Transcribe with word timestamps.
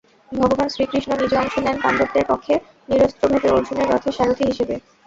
ভগবান 0.31 0.67
শ্রীকৃষ্ণ 0.69 1.11
নিজে 1.15 1.35
অংশ 1.37 1.55
নেন 1.57 1.77
পাণ্ডবদের 1.83 2.25
পক্ষে 2.27 2.53
নিরস্ত্রভাবে 2.89 3.47
অর্জুনের 3.51 3.89
রথের 3.89 4.15
সারথি 4.17 4.43
হিসেবে। 4.45 4.75